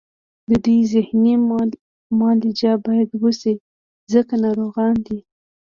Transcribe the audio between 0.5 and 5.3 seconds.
دوی ذهني معالجه باید وشي ځکه ناروغان دي